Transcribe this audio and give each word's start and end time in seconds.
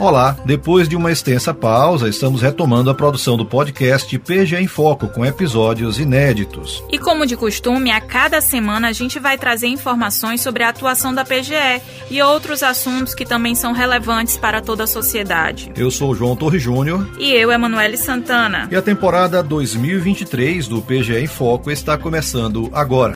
Olá, 0.00 0.34
depois 0.46 0.88
de 0.88 0.96
uma 0.96 1.12
extensa 1.12 1.52
pausa, 1.52 2.08
estamos 2.08 2.40
retomando 2.40 2.88
a 2.88 2.94
produção 2.94 3.36
do 3.36 3.44
podcast 3.44 4.18
PG 4.18 4.56
em 4.56 4.66
Foco 4.66 5.08
com 5.08 5.26
episódios 5.26 6.00
inéditos. 6.00 6.82
E 6.90 6.98
como 6.98 7.26
de 7.26 7.36
costume, 7.36 7.90
a 7.90 8.00
cada 8.00 8.40
semana 8.40 8.88
a 8.88 8.92
gente 8.92 9.18
vai 9.18 9.36
trazer 9.36 9.66
informações 9.66 10.40
sobre 10.40 10.62
a 10.62 10.70
atuação 10.70 11.12
da 11.12 11.22
PGE 11.22 11.82
e 12.10 12.22
outros 12.22 12.62
assuntos 12.62 13.14
que 13.14 13.26
também 13.26 13.54
são 13.54 13.74
relevantes 13.74 14.38
para 14.38 14.62
toda 14.62 14.84
a 14.84 14.86
sociedade. 14.86 15.70
Eu 15.76 15.90
sou 15.90 16.12
o 16.12 16.14
João 16.14 16.34
Torre 16.34 16.58
Júnior. 16.58 17.06
E 17.18 17.32
eu, 17.32 17.52
Emanuele 17.52 17.98
Santana. 17.98 18.68
E 18.70 18.76
a 18.76 18.80
temporada 18.80 19.42
2023 19.42 20.66
do 20.66 20.80
PGE 20.80 21.18
em 21.18 21.26
Foco 21.26 21.70
está 21.70 21.98
começando 21.98 22.70
agora. 22.72 23.12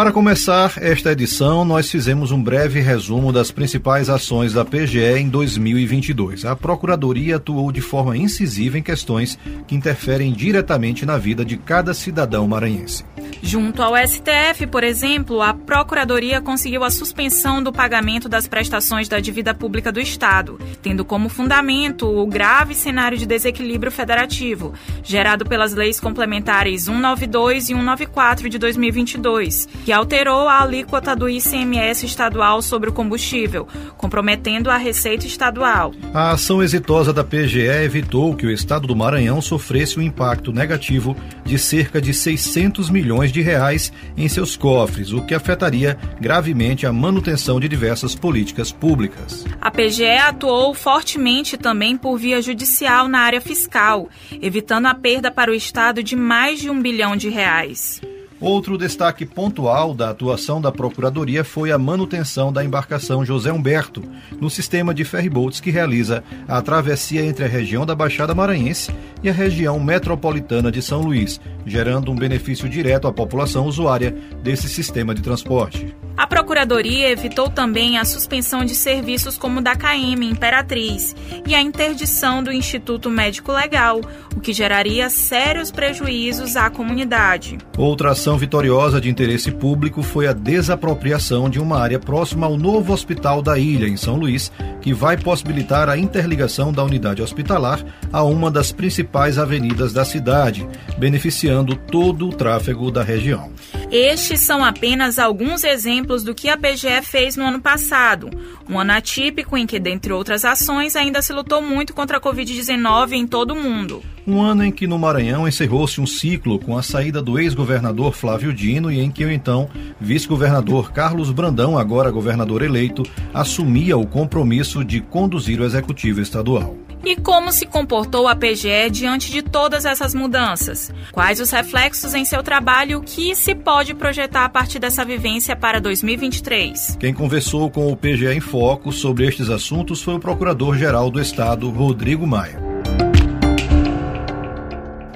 Para 0.00 0.12
começar 0.12 0.78
esta 0.78 1.12
edição, 1.12 1.62
nós 1.62 1.90
fizemos 1.90 2.32
um 2.32 2.42
breve 2.42 2.80
resumo 2.80 3.30
das 3.30 3.50
principais 3.50 4.08
ações 4.08 4.54
da 4.54 4.64
PGE 4.64 5.18
em 5.18 5.28
2022. 5.28 6.46
A 6.46 6.56
Procuradoria 6.56 7.36
atuou 7.36 7.70
de 7.70 7.82
forma 7.82 8.16
incisiva 8.16 8.78
em 8.78 8.82
questões 8.82 9.38
que 9.66 9.74
interferem 9.74 10.32
diretamente 10.32 11.04
na 11.04 11.18
vida 11.18 11.44
de 11.44 11.58
cada 11.58 11.92
cidadão 11.92 12.48
maranhense. 12.48 13.04
Junto 13.42 13.82
ao 13.82 13.96
STF, 13.96 14.66
por 14.66 14.84
exemplo, 14.84 15.40
a 15.40 15.54
Procuradoria 15.54 16.40
conseguiu 16.40 16.84
a 16.84 16.90
suspensão 16.90 17.62
do 17.62 17.72
pagamento 17.72 18.28
das 18.28 18.46
prestações 18.46 19.08
da 19.08 19.18
dívida 19.18 19.54
pública 19.54 19.90
do 19.90 19.98
Estado, 19.98 20.60
tendo 20.82 21.04
como 21.04 21.28
fundamento 21.28 22.06
o 22.06 22.26
grave 22.26 22.74
cenário 22.74 23.16
de 23.16 23.26
desequilíbrio 23.26 23.90
federativo, 23.90 24.74
gerado 25.02 25.46
pelas 25.46 25.74
leis 25.74 25.98
complementares 25.98 26.82
192 26.84 27.64
e 27.64 27.66
194 27.74 28.48
de 28.48 28.58
2022, 28.58 29.68
que 29.84 29.92
alterou 29.92 30.46
a 30.46 30.60
alíquota 30.60 31.16
do 31.16 31.28
ICMS 31.28 32.04
estadual 32.04 32.60
sobre 32.60 32.90
o 32.90 32.92
combustível, 32.92 33.66
comprometendo 33.96 34.70
a 34.70 34.76
receita 34.76 35.26
estadual. 35.26 35.92
A 36.12 36.32
ação 36.32 36.62
exitosa 36.62 37.12
da 37.12 37.24
PGE 37.24 37.60
evitou 37.60 38.34
que 38.34 38.46
o 38.46 38.50
Estado 38.50 38.86
do 38.86 38.94
Maranhão 38.94 39.40
sofresse 39.40 39.98
um 39.98 40.02
impacto 40.02 40.52
negativo 40.52 41.16
de 41.44 41.58
cerca 41.58 42.00
de 42.00 42.12
600 42.12 42.90
milhões 42.90 43.29
de 43.32 43.40
reais 43.40 43.92
em 44.16 44.28
seus 44.28 44.56
cofres, 44.56 45.12
o 45.12 45.22
que 45.22 45.34
afetaria 45.34 45.98
gravemente 46.20 46.86
a 46.86 46.92
manutenção 46.92 47.58
de 47.60 47.68
diversas 47.68 48.14
políticas 48.14 48.72
públicas. 48.72 49.44
A 49.60 49.70
PGE 49.70 50.04
atuou 50.04 50.74
fortemente 50.74 51.56
também 51.56 51.96
por 51.96 52.16
via 52.16 52.42
judicial 52.42 53.08
na 53.08 53.20
área 53.20 53.40
fiscal, 53.40 54.08
evitando 54.40 54.86
a 54.86 54.94
perda 54.94 55.30
para 55.30 55.50
o 55.50 55.54
Estado 55.54 56.02
de 56.02 56.16
mais 56.16 56.60
de 56.60 56.70
um 56.70 56.80
bilhão 56.80 57.16
de 57.16 57.28
reais. 57.28 58.00
Outro 58.40 58.78
destaque 58.78 59.26
pontual 59.26 59.92
da 59.92 60.08
atuação 60.08 60.62
da 60.62 60.72
Procuradoria 60.72 61.44
foi 61.44 61.70
a 61.70 61.76
manutenção 61.76 62.50
da 62.50 62.64
embarcação 62.64 63.22
José 63.22 63.52
Humberto 63.52 64.02
no 64.40 64.48
sistema 64.48 64.94
de 64.94 65.04
ferryboats 65.04 65.60
que 65.60 65.70
realiza 65.70 66.24
a 66.48 66.62
travessia 66.62 67.22
entre 67.22 67.44
a 67.44 67.48
região 67.48 67.84
da 67.84 67.94
Baixada 67.94 68.34
Maranhense 68.34 68.90
e 69.22 69.28
a 69.28 69.32
região 69.32 69.78
metropolitana 69.78 70.72
de 70.72 70.80
São 70.80 71.02
Luís, 71.02 71.38
gerando 71.66 72.10
um 72.10 72.16
benefício 72.16 72.68
direto 72.68 73.08
à 73.08 73.12
população 73.12 73.66
usuária 73.66 74.14
desse 74.42 74.68
sistema 74.68 75.14
de 75.14 75.22
transporte. 75.22 75.94
A 76.16 76.26
Procuradoria 76.26 77.08
evitou 77.08 77.48
também 77.48 77.96
a 77.96 78.04
suspensão 78.04 78.62
de 78.62 78.74
serviços 78.74 79.38
como 79.38 79.60
o 79.60 79.62
da 79.62 79.74
KM 79.74 80.22
Imperatriz 80.22 81.16
e 81.46 81.54
a 81.54 81.62
interdição 81.62 82.42
do 82.42 82.52
Instituto 82.52 83.08
Médico 83.08 83.52
Legal, 83.52 84.02
o 84.36 84.40
que 84.40 84.52
geraria 84.52 85.08
sérios 85.08 85.70
prejuízos 85.70 86.56
à 86.56 86.68
comunidade. 86.68 87.56
Outra 87.78 88.10
ação 88.10 88.36
vitoriosa 88.36 89.00
de 89.00 89.08
interesse 89.08 89.50
público 89.50 90.02
foi 90.02 90.26
a 90.26 90.34
desapropriação 90.34 91.48
de 91.48 91.58
uma 91.58 91.78
área 91.78 91.98
próxima 91.98 92.46
ao 92.46 92.56
novo 92.56 92.92
hospital 92.92 93.40
da 93.40 93.58
ilha, 93.58 93.86
em 93.86 93.96
São 93.96 94.16
Luís, 94.16 94.52
que 94.82 94.92
vai 94.92 95.16
possibilitar 95.16 95.88
a 95.88 95.96
interligação 95.96 96.70
da 96.70 96.84
unidade 96.84 97.22
hospitalar 97.22 97.82
a 98.12 98.22
uma 98.22 98.50
das 98.50 98.72
principais 98.72 99.38
avenidas 99.38 99.94
da 99.94 100.04
cidade, 100.04 100.68
beneficiando 100.98 101.49
todo 101.74 102.28
o 102.28 102.32
tráfego 102.32 102.90
da 102.90 103.02
região. 103.02 103.50
Estes 103.90 104.40
são 104.40 104.64
apenas 104.64 105.18
alguns 105.18 105.64
exemplos 105.64 106.22
do 106.22 106.34
que 106.34 106.48
a 106.48 106.56
PGE 106.56 107.02
fez 107.02 107.36
no 107.36 107.44
ano 107.44 107.60
passado, 107.60 108.30
um 108.68 108.78
ano 108.78 108.92
atípico 108.92 109.56
em 109.56 109.66
que, 109.66 109.80
dentre 109.80 110.12
outras 110.12 110.44
ações, 110.44 110.94
ainda 110.94 111.20
se 111.20 111.32
lutou 111.32 111.60
muito 111.60 111.92
contra 111.92 112.18
a 112.18 112.20
Covid-19 112.20 113.12
em 113.12 113.26
todo 113.26 113.52
o 113.52 113.60
mundo. 113.60 114.00
Um 114.26 114.40
ano 114.40 114.64
em 114.64 114.70
que 114.70 114.86
no 114.86 114.98
Maranhão 114.98 115.48
encerrou-se 115.48 116.00
um 116.00 116.06
ciclo 116.06 116.58
com 116.58 116.78
a 116.78 116.82
saída 116.82 117.20
do 117.20 117.36
ex-governador 117.36 118.12
Flávio 118.12 118.52
Dino 118.52 118.92
e 118.92 119.00
em 119.00 119.10
que 119.10 119.24
o 119.24 119.30
então 119.30 119.68
vice-governador 120.00 120.92
Carlos 120.92 121.32
Brandão, 121.32 121.76
agora 121.76 122.12
governador 122.12 122.62
eleito, 122.62 123.02
assumia 123.34 123.96
o 123.96 124.06
compromisso 124.06 124.84
de 124.84 125.00
conduzir 125.00 125.60
o 125.60 125.64
executivo 125.64 126.20
estadual. 126.20 126.76
E 127.04 127.16
como 127.16 127.50
se 127.50 127.66
comportou 127.66 128.28
a 128.28 128.36
PGE 128.36 128.90
diante 128.90 129.30
de 129.30 129.42
todas 129.42 129.84
essas 129.84 130.14
mudanças? 130.14 130.92
Quais 131.12 131.40
os 131.40 131.50
reflexos 131.50 132.14
em 132.14 132.24
seu 132.24 132.42
trabalho 132.42 133.02
que 133.02 133.34
se 133.34 133.54
pode 133.54 133.94
projetar 133.94 134.44
a 134.44 134.48
partir 134.48 134.78
dessa 134.78 135.04
vivência 135.04 135.56
para 135.56 135.80
2023? 135.80 136.96
Quem 137.00 137.14
conversou 137.14 137.70
com 137.70 137.90
o 137.90 137.96
PGE 137.96 138.26
em 138.26 138.40
Foco 138.40 138.92
sobre 138.92 139.26
estes 139.26 139.48
assuntos 139.48 140.02
foi 140.02 140.14
o 140.14 140.20
Procurador-Geral 140.20 141.10
do 141.10 141.20
Estado, 141.20 141.70
Rodrigo 141.70 142.26
Maia. 142.26 142.69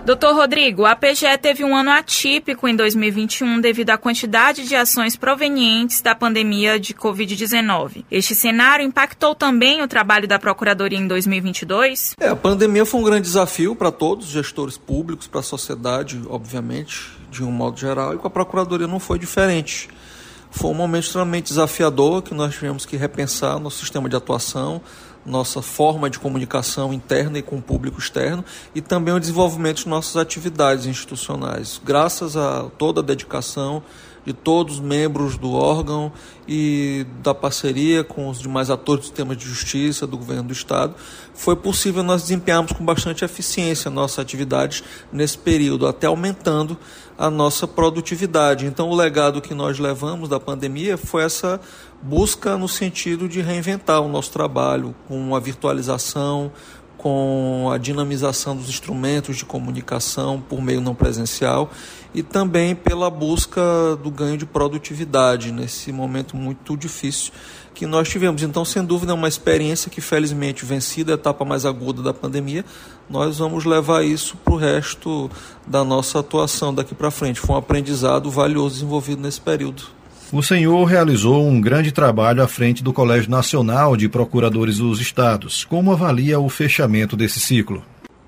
Doutor 0.05 0.35
Rodrigo, 0.35 0.85
a 0.85 0.95
PGE 0.95 1.39
teve 1.41 1.65
um 1.65 1.75
ano 1.75 1.91
atípico 1.91 2.69
em 2.69 2.77
2021 2.77 3.59
devido 3.59 3.89
à 3.89 3.97
quantidade 3.97 4.69
de 4.69 4.77
ações 4.77 5.17
provenientes 5.17 6.03
da 6.03 6.15
pandemia 6.15 6.79
de 6.79 6.93
Covid-19. 6.93 8.05
Este 8.11 8.35
cenário 8.35 8.85
impactou 8.85 9.35
também 9.35 9.81
o 9.81 9.89
trabalho 9.89 10.29
da 10.29 10.39
Procuradoria 10.39 10.99
em 10.99 11.09
2022? 11.09 12.17
É, 12.21 12.29
a 12.29 12.37
pandemia 12.37 12.85
foi 12.85 13.01
um 13.01 13.03
grande 13.03 13.23
desafio 13.23 13.75
para 13.75 13.91
todos 13.91 14.27
os 14.27 14.33
gestores 14.33 14.77
públicos, 14.77 15.27
para 15.27 15.41
a 15.41 15.43
sociedade, 15.43 16.21
obviamente, 16.29 17.11
de 17.31 17.43
um 17.43 17.51
modo 17.51 17.81
geral, 17.81 18.13
e 18.15 18.19
com 18.19 18.27
a 18.27 18.31
Procuradoria 18.31 18.87
não 18.87 19.01
foi 19.01 19.19
diferente. 19.19 19.89
Foi 20.51 20.71
um 20.71 20.75
momento 20.75 21.05
extremamente 21.05 21.47
desafiador 21.47 22.23
que 22.23 22.35
nós 22.35 22.53
tivemos 22.53 22.85
que 22.85 22.99
repensar 22.99 23.59
nosso 23.59 23.79
sistema 23.79 24.07
de 24.07 24.17
atuação, 24.17 24.83
nossa 25.25 25.63
forma 25.63 26.11
de 26.11 26.19
comunicação 26.19 26.93
interna 26.93 27.39
e 27.39 27.43
com 27.43 27.57
o 27.57 27.63
público 27.63 27.99
externo 27.99 28.45
e 28.75 28.81
também 28.81 29.15
o 29.15 29.21
desenvolvimento 29.21 29.85
de 29.85 29.89
nossas 29.89 30.17
atividades 30.17 30.87
institucionais. 30.87 31.81
Graças 31.85 32.37
a 32.37 32.65
toda 32.79 33.01
a 33.01 33.05
dedicação 33.05 33.83
de 34.25 34.33
todos 34.33 34.75
os 34.75 34.81
membros 34.81 35.37
do 35.37 35.53
órgão 35.53 36.13
e 36.49 37.07
da 37.23 37.35
parceria 37.35 38.03
com 38.03 38.29
os 38.29 38.41
demais 38.41 38.71
atores 38.71 39.03
do 39.03 39.07
sistema 39.07 39.37
de 39.37 39.45
justiça, 39.45 40.07
do 40.07 40.17
governo 40.17 40.45
do 40.45 40.53
Estado, 40.53 40.95
foi 41.35 41.57
possível 41.57 42.03
nós 42.03 42.23
desempenharmos 42.23 42.73
com 42.73 42.85
bastante 42.85 43.25
eficiência 43.25 43.91
nossas 43.91 44.19
atividades 44.21 44.83
nesse 45.13 45.37
período, 45.37 45.87
até 45.87 46.07
aumentando 46.07 46.77
a 47.19 47.31
nossa 47.31 47.67
produtividade. 47.67 48.67
Então, 48.67 48.89
o 48.89 48.95
legado 48.95 49.41
que 49.41 49.55
nós 49.55 49.79
levamos 49.79 50.29
da 50.29 50.41
pandemia 50.41 50.97
foi 50.97 51.23
essa 51.23 51.61
busca 52.03 52.57
no 52.57 52.69
sentido 52.69 53.29
de 53.29 53.41
reinventar 53.41 54.01
o 54.01 54.09
nosso 54.09 54.31
trabalho 54.31 54.95
com 55.09 55.35
a 55.35 55.41
virtualização, 55.41 56.53
com 56.99 57.71
a 57.73 57.79
dinamização 57.79 58.57
dos 58.57 58.69
instrumentos 58.69 59.37
de 59.37 59.45
comunicação 59.45 60.41
por 60.41 60.63
meio 60.63 60.81
não 60.81 60.95
presencial 60.95 61.71
e 62.15 62.23
também 62.23 62.75
pela 62.75 63.11
busca 63.11 63.61
do 64.03 64.11
ganho 64.11 64.39
de 64.39 64.47
produtividade 64.47 65.51
nesse 65.51 65.91
momento 65.93 66.37
muito 66.37 66.77
difícil 66.77 67.33
que 67.75 67.87
nós 67.87 68.09
tivemos. 68.09 68.43
Então, 68.43 68.65
sem 68.65 68.85
dúvida, 68.85 69.13
é 69.13 69.15
uma 69.15 69.27
experiência 69.27 69.91
que, 69.91 70.01
felizmente, 70.01 70.65
vencida 70.65 71.13
a 71.13 71.15
etapa 71.17 71.45
mais 71.45 71.67
aguda 71.67 72.03
da 72.03 72.15
pandemia, 72.15 72.65
nós 73.11 73.39
vamos 73.39 73.65
levar 73.65 74.05
isso 74.05 74.37
para 74.37 74.55
o 74.55 74.57
resto 74.57 75.29
da 75.67 75.85
nossa 75.85 76.21
atuação 76.21 76.73
daqui 76.73 76.95
para 76.95 77.11
frente. 77.11 77.41
Foi 77.41 77.57
um 77.57 77.59
aprendizado 77.59 78.31
valioso 78.31 78.77
desenvolvido 78.77 79.21
nesse 79.21 79.41
período. 79.41 79.83
O 80.33 80.43
senhor 80.43 80.85
realizou 80.85 81.47
um 81.47 81.61
grande 81.61 81.93
trabalho 81.93 82.43
à 82.43 82.49
frente 82.49 82.83
do 82.83 82.93
Colégio 82.93 83.31
Nacional 83.31 83.97
de 83.97 84.09
Procuradores 84.09 84.79
dos 84.79 85.01
Estados. 85.01 85.65
Como 85.65 85.93
avalia 85.93 86.41
o 86.41 86.49
fechamento 86.49 87.17
desse 87.17 87.39
ciclo? 87.39 87.85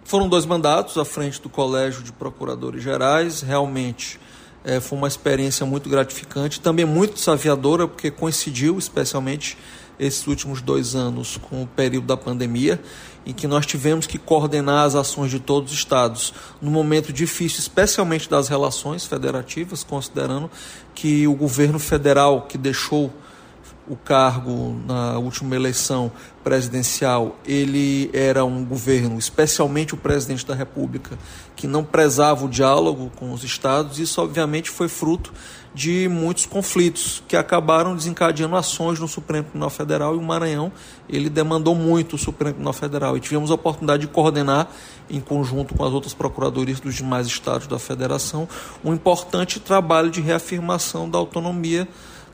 Foram 0.06 0.28
dois 0.28 0.46
mandatos 0.46 0.96
à 0.98 1.04
frente 1.04 1.42
do 1.42 1.48
Colégio 1.48 2.00
de 2.00 2.12
Procuradores 2.12 2.80
Gerais. 2.80 3.40
Realmente 3.40 4.20
é, 4.64 4.78
foi 4.78 4.96
uma 4.96 5.08
experiência 5.08 5.66
muito 5.66 5.90
gratificante, 5.90 6.60
também 6.60 6.84
muito 6.84 7.14
desafiadora, 7.14 7.88
porque 7.88 8.08
coincidiu 8.08 8.78
especialmente 8.78 9.58
esses 9.98 10.24
últimos 10.28 10.62
dois 10.62 10.94
anos 10.94 11.36
com 11.38 11.64
o 11.64 11.66
período 11.66 12.06
da 12.06 12.16
pandemia, 12.16 12.80
em 13.26 13.32
que 13.32 13.48
nós 13.48 13.66
tivemos 13.66 14.06
que 14.06 14.16
coordenar 14.16 14.84
as 14.84 14.94
ações 14.94 15.32
de 15.32 15.40
todos 15.40 15.72
os 15.72 15.78
estados 15.78 16.32
num 16.62 16.70
momento 16.70 17.12
difícil, 17.12 17.58
especialmente 17.58 18.30
das 18.30 18.46
relações 18.46 19.04
federativas, 19.04 19.82
considerando 19.82 20.48
que 20.94 21.26
o 21.26 21.34
governo 21.34 21.80
federal 21.80 22.42
que 22.42 22.56
deixou 22.56 23.12
o 23.88 23.96
cargo 23.96 24.76
na 24.86 25.18
última 25.18 25.54
eleição 25.54 26.10
presidencial, 26.42 27.36
ele 27.44 28.10
era 28.12 28.44
um 28.44 28.64
governo, 28.64 29.18
especialmente 29.18 29.94
o 29.94 29.96
presidente 29.96 30.46
da 30.46 30.54
República, 30.54 31.18
que 31.54 31.66
não 31.66 31.84
prezava 31.84 32.44
o 32.44 32.48
diálogo 32.48 33.10
com 33.16 33.32
os 33.32 33.42
estados. 33.42 33.98
Isso, 33.98 34.20
obviamente, 34.20 34.70
foi 34.70 34.88
fruto 34.88 35.32
de 35.76 36.08
muitos 36.08 36.46
conflitos 36.46 37.22
que 37.28 37.36
acabaram 37.36 37.94
desencadeando 37.94 38.56
ações 38.56 38.98
no 38.98 39.06
Supremo 39.06 39.44
Tribunal 39.44 39.68
Federal 39.68 40.14
e 40.14 40.18
o 40.18 40.22
Maranhão 40.22 40.72
ele 41.06 41.28
demandou 41.28 41.74
muito 41.74 42.16
o 42.16 42.18
Supremo 42.18 42.54
Tribunal 42.54 42.72
Federal 42.72 43.14
e 43.14 43.20
tivemos 43.20 43.50
a 43.50 43.56
oportunidade 43.56 44.00
de 44.00 44.08
coordenar 44.08 44.68
em 45.10 45.20
conjunto 45.20 45.74
com 45.74 45.84
as 45.84 45.92
outras 45.92 46.14
procuradorias 46.14 46.80
dos 46.80 46.94
demais 46.94 47.26
estados 47.26 47.66
da 47.66 47.78
federação 47.78 48.48
um 48.82 48.94
importante 48.94 49.60
trabalho 49.60 50.10
de 50.10 50.22
reafirmação 50.22 51.10
da 51.10 51.18
autonomia 51.18 51.86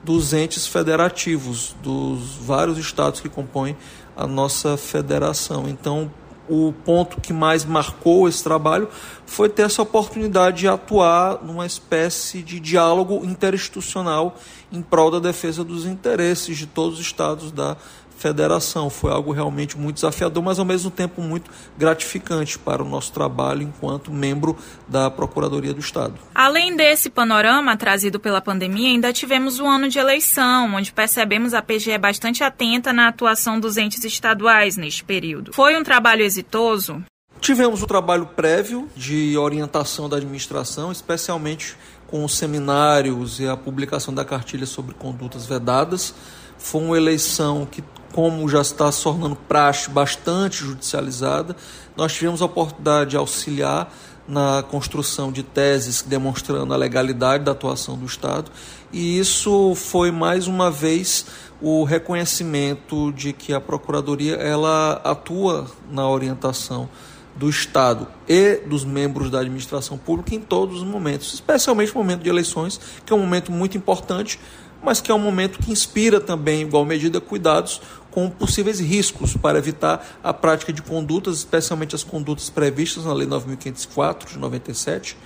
dos 0.03 0.33
entes 0.33 0.67
federativos 0.67 1.77
dos 1.83 2.35
vários 2.37 2.79
estados 2.79 3.21
que 3.21 3.29
compõem 3.29 3.77
a 4.17 4.27
nossa 4.27 4.77
federação. 4.77 5.69
Então, 5.69 6.11
o 6.49 6.73
ponto 6.85 7.21
que 7.21 7.33
mais 7.33 7.65
marcou 7.65 8.29
esse 8.29 8.43
trabalho 8.43 8.89
foi 9.25 9.49
ter 9.49 9.63
essa 9.63 9.83
oportunidade 9.83 10.59
de 10.59 10.69
atuar 10.69 11.43
numa 11.43 11.65
espécie 11.65 12.43
de 12.43 12.59
diálogo 12.59 13.25
interinstitucional 13.25 14.37
em 14.71 14.83
prol 14.83 15.11
da 15.11 15.19
defesa 15.19 15.63
dos 15.63 15.87
interesses 15.87 16.59
de 16.59 16.67
todos 16.67 16.99
os 16.99 17.05
estados 17.05 17.53
da 17.53 17.77
federação. 18.23 18.89
Foi 18.89 19.11
algo 19.11 19.33
realmente 19.33 19.77
muito 19.77 19.97
desafiador, 19.97 20.43
mas 20.43 20.59
ao 20.59 20.65
mesmo 20.65 20.91
tempo 20.91 21.21
muito 21.21 21.51
gratificante 21.77 22.59
para 22.59 22.83
o 22.83 22.89
nosso 22.89 23.13
trabalho 23.13 23.63
enquanto 23.63 24.13
membro 24.13 24.57
da 24.89 25.11
Procuradoria 25.11 25.75
do 25.75 25.81
Estado. 25.81 26.15
Além 26.35 26.77
desse 26.77 27.11
panorama 27.11 27.77
trazido 27.77 28.21
pela 28.21 28.41
pandemia, 28.41 28.89
ainda 28.89 29.13
tivemos 29.13 29.59
o 29.59 29.65
um 29.65 29.71
ano 29.71 29.89
de 29.89 29.99
eleição, 29.99 30.75
onde 30.75 30.93
percebemos 30.93 31.53
a 31.53 31.61
PGE 31.61 31.99
bastante 31.99 32.45
atenta 32.45 32.93
na 32.93 33.09
atuação 33.09 33.59
dos 33.59 33.77
entes 33.77 34.05
estaduais 34.05 34.77
neste 34.77 35.03
período. 35.03 35.53
Foi 35.53 35.77
um 35.77 35.83
trabalho 35.83 36.23
exitoso? 36.23 37.03
Tivemos 37.41 37.83
o 37.83 37.87
trabalho 37.89 38.27
prévio 38.27 38.89
de 38.97 39.37
orientação 39.37 40.09
da 40.09 40.17
administração, 40.17 40.93
especialmente 40.93 41.77
com 42.07 42.25
os 42.25 42.37
seminários 42.37 43.41
e 43.41 43.49
a 43.49 43.57
publicação 43.57 44.15
da 44.15 44.25
cartilha 44.25 44.67
sobre 44.67 44.95
condutas 44.95 45.45
vedadas. 45.45 46.15
Foi 46.59 46.81
uma 46.81 46.97
eleição 46.97 47.67
que 47.67 47.83
como 48.13 48.49
já 48.49 48.61
está 48.61 48.91
se 48.93 49.03
tornando 49.03 49.37
praxe 49.37 49.91
bastante 49.91 50.59
judicializada, 50.59 51.57
nós 51.97 52.13
tivemos 52.13 52.43
a 52.43 52.45
oportunidade 52.45 53.11
de 53.11 53.17
auxiliar 53.17 53.93
na 54.27 54.63
construção 54.63 55.33
de 55.33 55.43
teses 55.43 56.03
demonstrando 56.03 56.73
a 56.73 56.77
legalidade 56.77 57.45
da 57.45 57.53
atuação 57.53 57.97
do 57.99 58.07
Estado, 58.07 58.51
e 58.93 59.19
isso 59.19 59.75
foi 59.75 60.11
mais 60.11 60.47
uma 60.47 60.71
vez 60.71 61.27
o 61.61 61.85
reconhecimento 61.85 63.13
de 63.13 63.33
que 63.33 63.53
a 63.53 63.61
Procuradoria 63.61 64.35
ela 64.35 65.01
atua 65.05 65.67
na 65.91 66.09
orientação 66.09 66.89
do 67.35 67.49
Estado 67.49 68.07
e 68.29 68.57
dos 68.67 68.85
membros 68.85 69.31
da 69.31 69.41
administração 69.41 69.97
pública 69.97 70.35
em 70.35 70.41
todos 70.41 70.79
os 70.79 70.85
momentos, 70.85 71.33
especialmente 71.33 71.95
no 71.95 72.01
momento 72.01 72.23
de 72.23 72.29
eleições, 72.29 72.81
que 73.07 73.13
é 73.13 73.17
um 73.17 73.21
momento 73.21 73.51
muito 73.51 73.77
importante, 73.77 74.39
mas 74.83 75.01
que 75.01 75.11
é 75.11 75.15
um 75.15 75.19
momento 75.19 75.59
que 75.59 75.71
inspira 75.71 76.21
também, 76.21 76.63
em 76.63 76.67
igual 76.67 76.85
medida, 76.85 77.21
cuidados 77.21 77.81
com 78.13 78.31
possíveis 78.31 78.79
riscos 78.79 79.37
para 79.37 79.59
evitar 79.59 80.07
a 80.23 80.33
prática 80.33 80.73
de 80.73 80.83
condutas, 80.83 81.39
especialmente 81.39 81.97
as 81.97 82.05
condutas 82.05 82.49
previstas 82.49 83.05
na 83.05 83.13
Lei 83.13 83.27
9.504 83.27 84.33
de 84.33 84.39
97, 84.39 85.17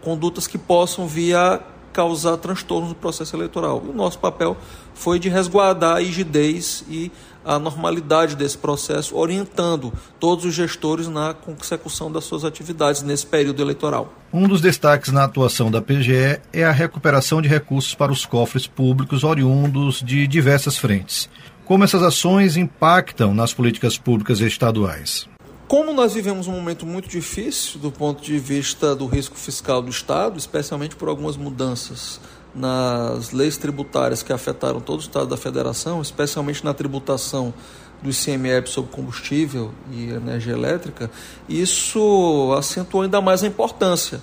condutas 0.00 0.48
que 0.48 0.58
possam 0.58 1.06
vir 1.06 1.36
a 1.36 1.60
causar 1.92 2.38
transtornos 2.38 2.88
no 2.88 2.94
processo 2.94 3.36
eleitoral. 3.36 3.82
E 3.84 3.90
o 3.90 3.92
nosso 3.92 4.18
papel 4.18 4.56
foi 4.94 5.18
de 5.18 5.28
resguardar 5.28 5.96
a 5.96 6.00
rigidez 6.00 6.82
e 6.88 7.12
a 7.44 7.58
normalidade 7.58 8.34
desse 8.34 8.56
processo, 8.56 9.16
orientando 9.16 9.92
todos 10.18 10.44
os 10.44 10.54
gestores 10.54 11.08
na 11.08 11.34
consecução 11.34 12.10
das 12.10 12.24
suas 12.24 12.44
atividades 12.44 13.02
nesse 13.02 13.26
período 13.26 13.60
eleitoral. 13.60 14.12
Um 14.32 14.48
dos 14.48 14.60
destaques 14.60 15.12
na 15.12 15.24
atuação 15.24 15.70
da 15.70 15.82
PGE 15.82 16.40
é 16.52 16.64
a 16.64 16.72
recuperação 16.72 17.42
de 17.42 17.48
recursos 17.48 17.94
para 17.94 18.12
os 18.12 18.24
cofres 18.24 18.66
públicos 18.66 19.22
oriundos 19.22 20.00
de 20.00 20.26
diversas 20.26 20.78
frentes 20.78 21.28
como 21.64 21.84
essas 21.84 22.02
ações 22.02 22.56
impactam 22.56 23.34
nas 23.34 23.52
políticas 23.52 23.96
públicas 23.98 24.40
estaduais. 24.40 25.28
Como 25.68 25.92
nós 25.92 26.12
vivemos 26.12 26.46
um 26.48 26.52
momento 26.52 26.84
muito 26.84 27.08
difícil 27.08 27.80
do 27.80 27.90
ponto 27.90 28.22
de 28.22 28.38
vista 28.38 28.94
do 28.94 29.06
risco 29.06 29.36
fiscal 29.36 29.80
do 29.80 29.90
Estado, 29.90 30.38
especialmente 30.38 30.94
por 30.94 31.08
algumas 31.08 31.36
mudanças 31.36 32.20
nas 32.54 33.30
leis 33.30 33.56
tributárias 33.56 34.22
que 34.22 34.32
afetaram 34.32 34.80
todo 34.80 34.98
o 34.98 35.02
Estado 35.02 35.26
da 35.28 35.36
Federação, 35.36 36.02
especialmente 36.02 36.62
na 36.62 36.74
tributação 36.74 37.54
do 38.02 38.10
ICMS 38.10 38.70
sobre 38.70 38.90
combustível 38.90 39.72
e 39.90 40.10
energia 40.10 40.52
elétrica, 40.52 41.10
isso 41.48 42.54
acentuou 42.58 43.04
ainda 43.04 43.20
mais 43.20 43.42
a 43.42 43.46
importância 43.46 44.20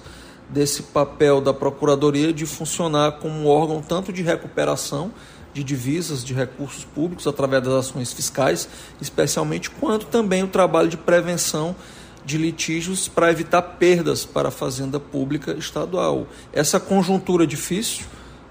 desse 0.50 0.84
papel 0.84 1.40
da 1.40 1.54
Procuradoria 1.54 2.34
de 2.34 2.46
funcionar 2.46 3.14
como 3.14 3.34
um 3.34 3.48
órgão 3.48 3.82
tanto 3.82 4.12
de 4.12 4.22
recuperação 4.22 5.12
de 5.54 5.64
divisas, 5.64 6.24
de 6.24 6.34
recursos 6.34 6.84
públicos 6.84 7.28
através 7.28 7.64
das 7.64 7.74
ações 7.74 8.14
fiscais, 8.14 8.68
especialmente, 9.02 9.70
quanto 9.70 10.06
também 10.06 10.44
o 10.44 10.48
trabalho 10.48 10.88
de 10.88 10.98
prevenção 10.98 11.76
de 12.26 12.38
litígios 12.38 13.08
para 13.08 13.32
evitar 13.32 13.62
perdas 13.62 14.26
para 14.26 14.50
a 14.50 14.52
fazenda 14.52 15.00
pública 15.00 15.54
estadual. 15.54 16.28
Essa 16.54 16.80
conjuntura 16.80 17.48
difícil 17.48 18.06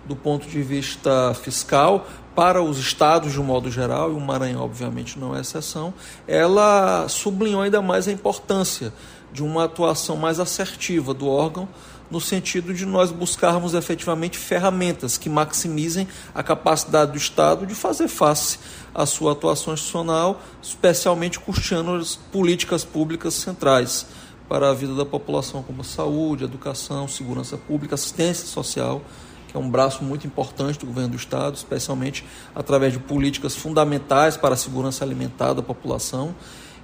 do 0.06 0.16
ponto 0.16 0.48
de 0.48 0.62
vista 0.62 1.34
fiscal 1.34 2.06
para 2.34 2.62
os 2.62 2.78
estados 2.78 3.32
de 3.32 3.40
um 3.40 3.44
modo 3.44 3.70
geral, 3.70 4.10
e 4.10 4.14
o 4.14 4.20
Maranhão 4.20 4.62
obviamente 4.62 5.18
não 5.18 5.36
é 5.36 5.40
exceção, 5.40 5.92
ela 6.26 7.06
sublinhou 7.08 7.60
ainda 7.60 7.82
mais 7.82 8.08
a 8.08 8.12
importância 8.12 8.92
de 9.32 9.42
uma 9.42 9.64
atuação 9.64 10.16
mais 10.16 10.40
assertiva 10.40 11.12
do 11.12 11.28
órgão 11.28 11.68
no 12.10 12.20
sentido 12.20 12.72
de 12.72 12.87
nós 12.87 13.10
buscarmos 13.10 13.75
efetivamente 13.75 14.38
ferramentas 14.38 15.19
que 15.19 15.28
maximizem 15.28 16.08
a 16.34 16.43
capacidade 16.43 17.12
do 17.12 17.19
Estado 17.19 17.66
de 17.66 17.75
fazer 17.75 18.08
face 18.08 18.58
à 18.94 19.05
sua 19.05 19.32
atuação 19.32 19.75
institucional, 19.75 20.40
especialmente 20.62 21.38
custeando 21.38 21.93
as 21.93 22.16
políticas 22.16 22.84
públicas 22.84 23.34
centrais 23.34 24.06
para 24.49 24.70
a 24.70 24.75
vida 24.75 24.94
da 24.94 25.05
população, 25.05 25.62
como 25.62 25.84
saúde, 25.84 26.44
educação, 26.44 27.06
segurança 27.06 27.58
pública, 27.58 27.94
assistência 27.94 28.46
social, 28.46 29.02
que 29.46 29.56
é 29.56 29.61
um 29.61 29.70
braço 29.70 30.02
muito 30.02 30.26
importante 30.26 30.78
do 30.78 30.87
governo 30.87 31.11
do 31.11 31.16
Estado, 31.16 31.54
especialmente 31.54 32.25
através 32.54 32.93
de 32.93 32.99
políticas 32.99 33.54
fundamentais 33.54 34.37
para 34.37 34.54
a 34.54 34.56
segurança 34.56 35.04
alimentar 35.04 35.52
da 35.52 35.62
população. 35.62 36.34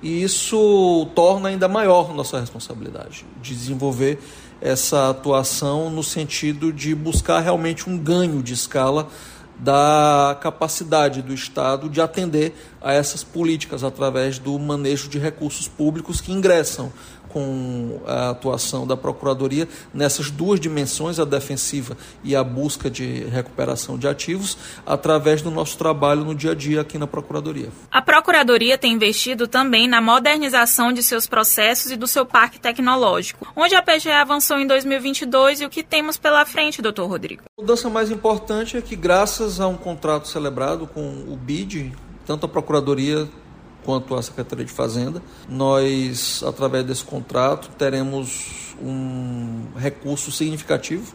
E 0.03 0.23
isso 0.23 1.09
torna 1.15 1.49
ainda 1.49 1.67
maior 1.67 2.15
nossa 2.15 2.39
responsabilidade 2.39 3.25
de 3.41 3.55
desenvolver 3.55 4.19
essa 4.61 5.11
atuação 5.11 5.91
no 5.91 6.03
sentido 6.03 6.73
de 6.73 6.95
buscar 6.95 7.41
realmente 7.41 7.89
um 7.89 7.99
ganho 7.99 8.43
de 8.43 8.55
escala 8.55 9.09
da 9.59 10.37
capacidade 10.41 11.23
do 11.23 11.33
Estado 11.33 11.89
de 11.89 12.01
atender 12.01 12.55
a 12.83 12.93
essas 12.93 13.23
políticas 13.23 13.85
através 13.85 14.39
do 14.39 14.59
manejo 14.59 15.09
de 15.09 15.19
recursos 15.19 15.69
públicos 15.69 16.21
que 16.21 16.33
ingressam 16.33 16.93
com 17.35 18.01
a 18.07 18.31
atuação 18.31 18.87
da 18.87 18.97
Procuradoria 18.97 19.69
nessas 19.93 20.31
duas 20.31 20.61
dimensões, 20.61 21.19
a 21.19 21.25
defensiva 21.25 21.97
e 22.23 22.37
a 22.37 22.45
busca 22.45 22.89
de 22.89 23.25
recuperação 23.25 23.99
de 23.99 24.07
ativos, 24.07 24.57
através 24.87 25.43
do 25.43 25.51
nosso 25.51 25.77
trabalho 25.77 26.25
no 26.25 26.33
dia 26.33 26.53
a 26.53 26.55
dia 26.55 26.81
aqui 26.81 26.97
na 26.97 27.09
Procuradoria. 27.09 27.71
A 27.91 28.01
Procuradoria 28.01 28.79
tem 28.79 28.93
investido 28.93 29.49
também 29.49 29.89
na 29.89 30.01
modernização 30.01 30.93
de 30.93 31.03
seus 31.03 31.27
processos 31.27 31.91
e 31.91 31.97
do 31.97 32.07
seu 32.07 32.25
parque 32.25 32.61
tecnológico, 32.61 33.49
onde 33.57 33.75
a 33.75 33.83
PGE 33.83 34.11
avançou 34.11 34.61
em 34.61 34.67
2022 34.69 35.63
e 35.63 35.67
o 35.67 35.71
que 35.71 35.83
temos 35.83 36.17
pela 36.17 36.47
frente, 36.47 36.81
doutor 36.81 37.09
Rodrigo. 37.09 37.43
A 37.59 37.61
mudança 37.61 37.91
mais 37.91 38.13
importante 38.13 38.77
é 38.77 38.81
que, 38.81 38.95
graças 38.95 39.59
a 39.59 39.67
um 39.67 39.77
contrato 39.77 40.29
celebrado 40.29 40.87
com 40.87 41.01
o 41.01 41.37
BID, 41.37 41.93
tanto 42.25 42.47
a 42.47 42.49
Procuradoria 42.49 43.29
quanto 43.85 44.15
à 44.15 44.23
Secretaria 44.23 44.65
de 44.65 44.73
Fazenda. 44.73 45.23
Nós, 45.49 46.43
através 46.47 46.85
desse 46.85 47.05
contrato, 47.05 47.71
teremos 47.79 48.75
um 48.83 49.67
recurso 49.77 50.33
significativo 50.33 51.15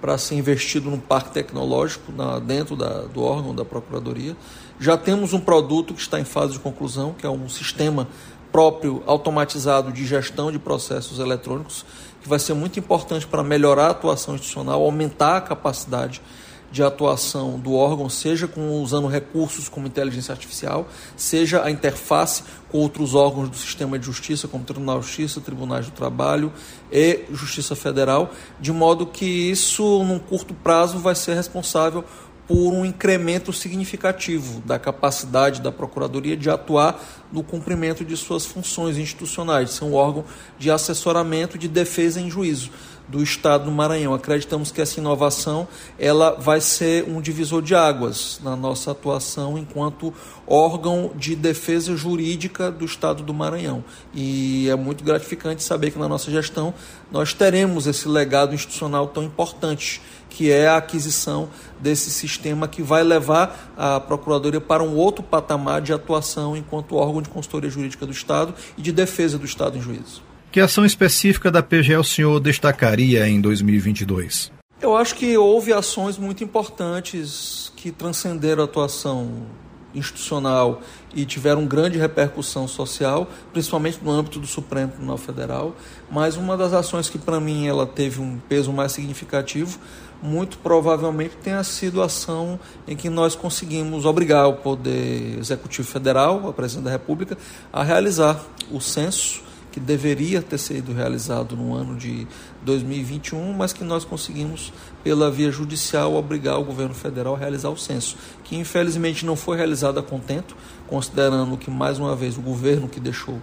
para 0.00 0.16
ser 0.16 0.36
investido 0.36 0.90
no 0.90 0.98
parque 0.98 1.30
tecnológico 1.30 2.12
na, 2.12 2.38
dentro 2.38 2.76
da, 2.76 3.02
do 3.02 3.22
órgão 3.22 3.54
da 3.54 3.64
Procuradoria. 3.64 4.36
Já 4.78 4.96
temos 4.96 5.32
um 5.32 5.40
produto 5.40 5.92
que 5.92 6.00
está 6.00 6.20
em 6.20 6.24
fase 6.24 6.52
de 6.52 6.60
conclusão, 6.60 7.12
que 7.12 7.26
é 7.26 7.30
um 7.30 7.48
sistema 7.48 8.08
próprio 8.52 9.02
automatizado 9.06 9.92
de 9.92 10.06
gestão 10.06 10.50
de 10.50 10.58
processos 10.58 11.18
eletrônicos, 11.18 11.84
que 12.22 12.28
vai 12.28 12.38
ser 12.38 12.54
muito 12.54 12.78
importante 12.78 13.26
para 13.26 13.42
melhorar 13.42 13.86
a 13.86 13.90
atuação 13.90 14.34
institucional, 14.34 14.82
aumentar 14.82 15.36
a 15.36 15.40
capacidade 15.40 16.22
de 16.70 16.82
atuação 16.82 17.58
do 17.58 17.74
órgão, 17.74 18.08
seja 18.08 18.46
com, 18.46 18.82
usando 18.82 19.06
recursos 19.06 19.68
como 19.68 19.86
inteligência 19.86 20.32
artificial, 20.32 20.88
seja 21.16 21.64
a 21.64 21.70
interface 21.70 22.42
com 22.68 22.78
outros 22.78 23.14
órgãos 23.14 23.48
do 23.48 23.56
sistema 23.56 23.98
de 23.98 24.06
justiça, 24.06 24.46
como 24.46 24.64
Tribunal 24.64 25.00
de 25.00 25.06
Justiça, 25.06 25.40
Tribunais 25.40 25.86
do 25.86 25.92
Trabalho 25.92 26.52
e 26.92 27.24
Justiça 27.32 27.74
Federal, 27.74 28.30
de 28.60 28.72
modo 28.72 29.06
que 29.06 29.24
isso, 29.24 30.04
num 30.04 30.18
curto 30.18 30.52
prazo, 30.52 30.98
vai 30.98 31.14
ser 31.14 31.34
responsável 31.34 32.04
por 32.46 32.72
um 32.72 32.82
incremento 32.82 33.52
significativo 33.52 34.62
da 34.62 34.78
capacidade 34.78 35.60
da 35.60 35.70
Procuradoria 35.70 36.34
de 36.34 36.48
atuar 36.48 36.98
no 37.30 37.42
cumprimento 37.42 38.02
de 38.02 38.16
suas 38.16 38.46
funções 38.46 38.96
institucionais, 38.96 39.72
São 39.72 39.90
um 39.90 39.94
órgão 39.94 40.24
de 40.58 40.70
assessoramento 40.70 41.58
de 41.58 41.68
defesa 41.68 42.18
em 42.18 42.30
juízo 42.30 42.70
do 43.08 43.22
Estado 43.22 43.64
do 43.64 43.70
Maranhão. 43.70 44.14
Acreditamos 44.14 44.70
que 44.70 44.80
essa 44.80 45.00
inovação 45.00 45.66
ela 45.98 46.32
vai 46.32 46.60
ser 46.60 47.08
um 47.08 47.20
divisor 47.20 47.62
de 47.62 47.74
águas 47.74 48.38
na 48.42 48.54
nossa 48.54 48.90
atuação 48.90 49.56
enquanto 49.56 50.12
órgão 50.46 51.10
de 51.16 51.34
defesa 51.34 51.96
jurídica 51.96 52.70
do 52.70 52.84
Estado 52.84 53.22
do 53.22 53.32
Maranhão. 53.32 53.82
E 54.14 54.68
é 54.68 54.76
muito 54.76 55.02
gratificante 55.02 55.62
saber 55.62 55.90
que 55.90 55.98
na 55.98 56.08
nossa 56.08 56.30
gestão 56.30 56.74
nós 57.10 57.32
teremos 57.32 57.86
esse 57.86 58.06
legado 58.06 58.54
institucional 58.54 59.06
tão 59.08 59.22
importante, 59.22 60.02
que 60.28 60.52
é 60.52 60.68
a 60.68 60.76
aquisição 60.76 61.48
desse 61.80 62.10
sistema 62.10 62.68
que 62.68 62.82
vai 62.82 63.02
levar 63.02 63.72
a 63.76 63.98
Procuradoria 63.98 64.60
para 64.60 64.82
um 64.82 64.94
outro 64.94 65.22
patamar 65.22 65.80
de 65.80 65.92
atuação 65.92 66.56
enquanto 66.56 66.96
órgão 66.96 67.22
de 67.22 67.30
consultoria 67.30 67.70
jurídica 67.70 68.04
do 68.04 68.12
Estado 68.12 68.54
e 68.76 68.82
de 68.82 68.92
defesa 68.92 69.38
do 69.38 69.46
Estado 69.46 69.78
em 69.78 69.80
juízo. 69.80 70.27
Que 70.50 70.60
ação 70.60 70.86
específica 70.86 71.50
da 71.50 71.62
PGE 71.62 71.94
o 71.96 72.02
senhor 72.02 72.40
destacaria 72.40 73.28
em 73.28 73.38
2022? 73.38 74.50
Eu 74.80 74.96
acho 74.96 75.14
que 75.14 75.36
houve 75.36 75.74
ações 75.74 76.16
muito 76.16 76.42
importantes 76.42 77.70
que 77.76 77.92
transcenderam 77.92 78.62
a 78.62 78.64
atuação 78.64 79.46
institucional 79.94 80.80
e 81.14 81.26
tiveram 81.26 81.66
grande 81.66 81.98
repercussão 81.98 82.66
social, 82.66 83.28
principalmente 83.52 83.98
no 84.02 84.10
âmbito 84.10 84.38
do 84.38 84.46
Supremo 84.46 84.92
Tribunal 84.92 85.18
Federal. 85.18 85.76
Mas 86.10 86.36
uma 86.36 86.56
das 86.56 86.72
ações 86.72 87.10
que 87.10 87.18
para 87.18 87.38
mim 87.38 87.66
ela 87.66 87.86
teve 87.86 88.18
um 88.20 88.38
peso 88.48 88.72
mais 88.72 88.92
significativo, 88.92 89.78
muito 90.22 90.56
provavelmente 90.58 91.36
tenha 91.42 91.62
sido 91.62 92.00
a 92.00 92.06
ação 92.06 92.58
em 92.86 92.96
que 92.96 93.10
nós 93.10 93.34
conseguimos 93.34 94.06
obrigar 94.06 94.48
o 94.48 94.54
Poder 94.54 95.38
Executivo 95.38 95.86
Federal, 95.86 96.48
a 96.48 96.52
Presidente 96.54 96.86
da 96.86 96.90
República, 96.90 97.36
a 97.70 97.82
realizar 97.82 98.42
o 98.70 98.80
censo 98.80 99.46
que 99.70 99.80
deveria 99.80 100.40
ter 100.42 100.58
sido 100.58 100.92
realizado 100.92 101.56
no 101.56 101.74
ano 101.74 101.96
de 101.96 102.26
2021, 102.62 103.52
mas 103.52 103.72
que 103.72 103.84
nós 103.84 104.04
conseguimos, 104.04 104.72
pela 105.04 105.30
via 105.30 105.50
judicial, 105.50 106.14
obrigar 106.14 106.58
o 106.58 106.64
governo 106.64 106.94
federal 106.94 107.34
a 107.34 107.38
realizar 107.38 107.68
o 107.68 107.76
censo, 107.76 108.16
que 108.44 108.56
infelizmente 108.56 109.26
não 109.26 109.36
foi 109.36 109.56
realizado 109.56 109.98
a 109.98 110.02
contento, 110.02 110.56
considerando 110.86 111.56
que, 111.56 111.70
mais 111.70 111.98
uma 111.98 112.16
vez, 112.16 112.36
o 112.36 112.40
governo 112.40 112.88
que 112.88 113.00
deixou 113.00 113.40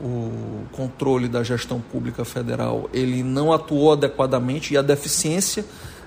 o 0.00 0.64
controle 0.72 1.26
da 1.26 1.42
gestão 1.42 1.80
pública 1.80 2.22
federal 2.22 2.88
ele 2.92 3.22
não 3.22 3.50
atuou 3.50 3.92
adequadamente 3.92 4.74
e 4.74 4.76
a 4.76 4.82
deficiência 4.82 5.64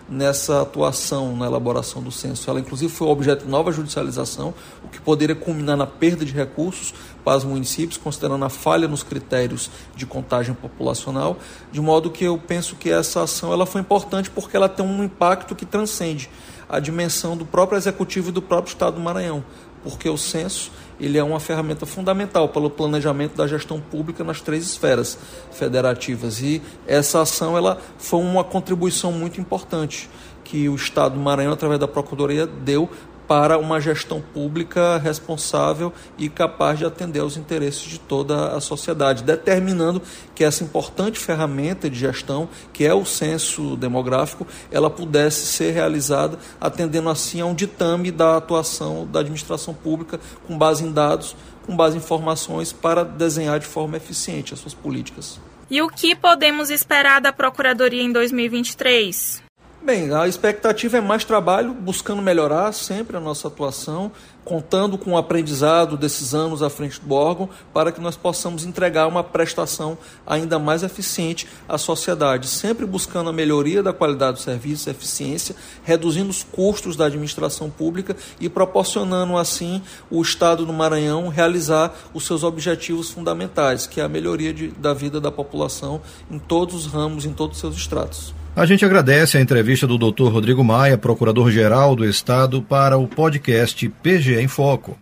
nessa 0.09 0.61
atuação 0.61 1.35
na 1.35 1.45
elaboração 1.45 2.01
do 2.01 2.11
censo. 2.11 2.49
Ela, 2.49 2.59
inclusive, 2.59 2.91
foi 2.91 3.07
objeto 3.07 3.45
de 3.45 3.51
nova 3.51 3.71
judicialização, 3.71 4.53
o 4.83 4.87
que 4.87 4.99
poderia 4.99 5.35
culminar 5.35 5.77
na 5.77 5.85
perda 5.85 6.25
de 6.25 6.33
recursos 6.33 6.93
para 7.23 7.37
os 7.37 7.43
municípios, 7.43 7.97
considerando 7.97 8.43
a 8.43 8.49
falha 8.49 8.87
nos 8.87 9.03
critérios 9.03 9.69
de 9.95 10.05
contagem 10.05 10.55
populacional, 10.55 11.37
de 11.71 11.79
modo 11.79 12.09
que 12.09 12.23
eu 12.23 12.37
penso 12.37 12.75
que 12.75 12.89
essa 12.89 13.23
ação 13.23 13.53
ela 13.53 13.65
foi 13.65 13.81
importante 13.81 14.29
porque 14.31 14.57
ela 14.57 14.67
tem 14.67 14.85
um 14.85 15.03
impacto 15.03 15.55
que 15.55 15.65
transcende 15.65 16.29
a 16.67 16.79
dimensão 16.79 17.37
do 17.37 17.45
próprio 17.45 17.77
executivo 17.77 18.29
e 18.29 18.31
do 18.31 18.41
próprio 18.41 18.71
Estado 18.71 18.95
do 18.95 19.01
Maranhão, 19.01 19.43
porque 19.83 20.09
o 20.09 20.17
censo 20.17 20.71
ele 20.99 21.17
é 21.17 21.23
uma 21.23 21.39
ferramenta 21.39 21.85
fundamental 21.85 22.49
para 22.49 22.61
o 22.61 22.69
planejamento 22.69 23.35
da 23.35 23.47
gestão 23.47 23.79
pública 23.79 24.23
nas 24.23 24.41
três 24.41 24.63
esferas 24.65 25.17
federativas. 25.51 26.41
E 26.41 26.61
essa 26.85 27.21
ação 27.21 27.57
ela 27.57 27.79
foi 27.97 28.19
uma 28.19 28.43
contribuição 28.43 29.11
muito 29.11 29.39
importante 29.39 30.09
que 30.43 30.67
o 30.67 30.75
Estado 30.75 31.13
do 31.13 31.21
Maranhão 31.21 31.53
através 31.53 31.79
da 31.79 31.87
Procuradoria 31.87 32.47
deu 32.47 32.89
para 33.29 33.59
uma 33.59 33.79
gestão 33.79 34.19
pública 34.19 34.97
responsável 34.97 35.93
e 36.17 36.27
capaz 36.27 36.79
de 36.79 36.85
atender 36.85 37.19
aos 37.19 37.37
interesses 37.37 37.83
de 37.83 37.99
toda 37.99 38.57
a 38.57 38.59
sociedade, 38.59 39.23
determinando 39.23 40.01
que 40.33 40.43
essa 40.43 40.63
importante 40.63 41.19
ferramenta 41.19 41.87
de 41.87 41.99
gestão, 41.99 42.49
que 42.73 42.83
é 42.83 42.91
o 42.91 43.05
censo 43.05 43.77
demográfico, 43.77 44.47
ela 44.71 44.89
pudesse 44.89 45.45
ser 45.45 45.73
realizada 45.73 46.39
atendendo 46.59 47.07
assim 47.07 47.39
a 47.39 47.45
um 47.45 47.53
ditame 47.53 48.09
da 48.09 48.37
atuação 48.37 49.05
da 49.05 49.19
administração 49.19 49.75
pública 49.75 50.19
com 50.47 50.57
base 50.57 50.83
em 50.83 50.91
dados, 50.91 51.35
com 51.67 51.75
base 51.75 51.97
em 51.97 51.99
informações 51.99 52.73
para 52.73 53.05
desenhar 53.05 53.59
de 53.59 53.67
forma 53.67 53.95
eficiente 53.95 54.55
as 54.55 54.59
suas 54.59 54.73
políticas. 54.73 55.39
E 55.69 55.83
o 55.83 55.87
que 55.87 56.15
podemos 56.15 56.71
esperar 56.71 57.21
da 57.21 57.31
Procuradoria 57.31 58.01
em 58.01 58.11
2023? 58.11 59.48
Bem, 59.81 60.13
a 60.13 60.27
expectativa 60.27 60.97
é 60.97 61.01
mais 61.01 61.23
trabalho, 61.23 61.73
buscando 61.73 62.21
melhorar 62.21 62.73
sempre 62.73 63.15
a 63.15 63.19
nossa 63.19 63.47
atuação, 63.47 64.11
contando 64.43 64.97
com 64.97 65.13
o 65.13 65.17
aprendizado 65.17 65.95
desses 65.95 66.33
anos 66.33 66.61
à 66.61 66.69
frente 66.69 66.99
do 66.99 67.13
órgão, 67.13 67.49
para 67.73 67.89
que 67.89 68.01
nós 68.01 68.17
possamos 68.17 68.65
entregar 68.65 69.07
uma 69.07 69.23
prestação 69.23 69.97
ainda 70.27 70.59
mais 70.59 70.83
eficiente 70.83 71.47
à 71.67 71.77
sociedade, 71.77 72.47
sempre 72.47 72.85
buscando 72.85 73.29
a 73.29 73.33
melhoria 73.33 73.81
da 73.81 73.93
qualidade 73.93 74.33
do 74.33 74.43
serviço, 74.43 74.89
eficiência, 74.89 75.55
reduzindo 75.81 76.29
os 76.29 76.43
custos 76.43 76.97
da 76.97 77.05
administração 77.05 77.69
pública 77.69 78.17
e 78.37 78.49
proporcionando 78.49 79.37
assim 79.37 79.81
o 80.11 80.21
Estado 80.21 80.65
do 80.65 80.73
Maranhão 80.73 81.29
realizar 81.29 81.93
os 82.13 82.25
seus 82.25 82.43
objetivos 82.43 83.11
fundamentais, 83.11 83.87
que 83.87 84.01
é 84.01 84.03
a 84.03 84.09
melhoria 84.09 84.53
de, 84.53 84.67
da 84.67 84.93
vida 84.93 85.21
da 85.21 85.31
população 85.31 86.01
em 86.29 86.37
todos 86.37 86.75
os 86.75 86.85
ramos, 86.85 87.23
em 87.23 87.31
todos 87.31 87.55
os 87.55 87.61
seus 87.61 87.75
estratos. 87.77 88.38
A 88.55 88.65
gente 88.65 88.83
agradece 88.83 89.37
a 89.37 89.41
entrevista 89.41 89.85
do 89.85 89.97
Dr. 89.97 90.29
Rodrigo 90.29 90.63
Maia, 90.63 90.97
Procurador-Geral 90.97 91.95
do 91.95 92.03
Estado, 92.03 92.61
para 92.61 92.97
o 92.97 93.07
podcast 93.07 93.87
PGE 94.01 94.35
em 94.35 94.47
Foco. 94.47 94.97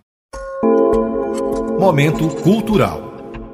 Momento 1.79 2.27
Cultural. 2.27 3.07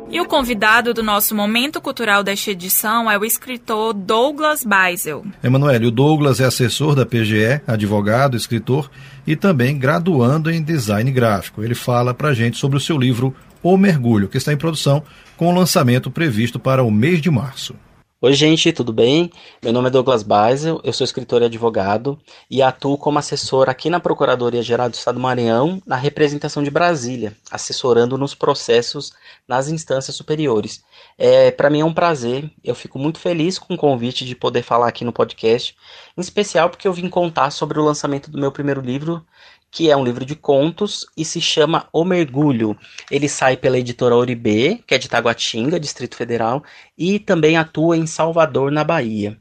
E 0.09 0.19
o 0.19 0.25
convidado 0.25 0.93
do 0.93 1.01
nosso 1.01 1.33
Momento 1.33 1.79
Cultural 1.79 2.23
desta 2.23 2.51
edição 2.51 3.09
é 3.09 3.17
o 3.17 3.23
escritor 3.23 3.93
Douglas 3.93 4.63
Beisel. 4.63 5.25
Emanuele, 5.43 5.87
o 5.87 5.91
Douglas 5.91 6.39
é 6.39 6.45
assessor 6.45 6.95
da 6.95 7.05
PGE, 7.05 7.61
advogado, 7.65 8.35
escritor 8.35 8.89
e 9.25 9.35
também 9.35 9.77
graduando 9.77 10.51
em 10.51 10.61
design 10.61 11.09
gráfico. 11.11 11.63
Ele 11.63 11.75
fala 11.75 12.13
para 12.13 12.29
a 12.29 12.33
gente 12.33 12.57
sobre 12.57 12.77
o 12.77 12.81
seu 12.81 12.97
livro 12.97 13.33
O 13.61 13.77
Mergulho, 13.77 14.27
que 14.27 14.37
está 14.37 14.51
em 14.51 14.57
produção 14.57 15.03
com 15.37 15.47
o 15.47 15.55
lançamento 15.55 16.11
previsto 16.11 16.59
para 16.59 16.83
o 16.83 16.91
mês 16.91 17.21
de 17.21 17.31
março. 17.31 17.75
Oi, 18.25 18.31
gente, 18.31 18.71
tudo 18.71 18.93
bem? 18.93 19.29
Meu 19.61 19.73
nome 19.73 19.89
é 19.89 19.91
Douglas 19.91 20.23
Baisel, 20.23 20.79
eu 20.81 20.93
sou 20.93 21.03
escritor 21.03 21.41
e 21.41 21.45
advogado 21.45 22.17
e 22.49 22.61
atuo 22.61 22.97
como 22.97 23.19
assessor 23.19 23.67
aqui 23.67 23.89
na 23.89 23.99
Procuradoria-Geral 23.99 24.89
do 24.89 24.93
Estado 24.93 25.15
do 25.15 25.21
Maranhão, 25.21 25.81
na 25.85 25.97
representação 25.97 26.63
de 26.63 26.71
Brasília, 26.71 27.35
assessorando 27.51 28.17
nos 28.17 28.33
processos 28.33 29.11
nas 29.45 29.67
instâncias 29.67 30.15
superiores. 30.15 30.85
É, 31.17 31.51
Para 31.51 31.69
mim 31.69 31.81
é 31.81 31.85
um 31.85 31.93
prazer, 31.93 32.49
eu 32.63 32.73
fico 32.73 32.97
muito 32.97 33.19
feliz 33.19 33.59
com 33.59 33.73
o 33.73 33.77
convite 33.77 34.23
de 34.23 34.37
poder 34.37 34.63
falar 34.63 34.87
aqui 34.87 35.03
no 35.03 35.11
podcast, 35.11 35.75
em 36.17 36.21
especial 36.21 36.69
porque 36.69 36.87
eu 36.87 36.93
vim 36.93 37.09
contar 37.09 37.51
sobre 37.51 37.77
o 37.77 37.83
lançamento 37.83 38.31
do 38.31 38.39
meu 38.39 38.53
primeiro 38.53 38.79
livro, 38.79 39.21
que 39.73 39.89
é 39.89 39.97
um 39.97 40.05
livro 40.05 40.23
de 40.23 40.35
contos 40.35 41.03
e 41.17 41.25
se 41.25 41.41
chama 41.41 41.87
O 41.91 42.05
Mergulho. 42.05 42.77
Ele 43.09 43.27
sai 43.27 43.57
pela 43.57 43.79
editora 43.79 44.15
Oribe, 44.15 44.83
que 44.85 44.93
é 44.93 44.99
de 44.99 45.09
Taguatinga, 45.09 45.79
Distrito 45.79 46.15
Federal, 46.15 46.63
e 46.95 47.17
também 47.17 47.57
atua 47.57 47.97
em 47.97 48.05
Salvador, 48.05 48.71
na 48.71 48.83
Bahia. 48.83 49.35